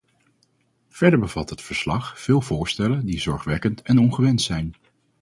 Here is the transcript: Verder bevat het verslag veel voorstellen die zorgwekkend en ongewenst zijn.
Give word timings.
Verder 0.89 1.19
bevat 1.19 1.49
het 1.49 1.61
verslag 1.61 2.19
veel 2.19 2.41
voorstellen 2.41 3.05
die 3.05 3.19
zorgwekkend 3.19 3.81
en 3.81 3.99
ongewenst 3.99 4.45
zijn. 4.45 4.73